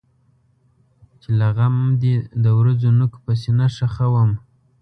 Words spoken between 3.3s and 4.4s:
سینه خښوم.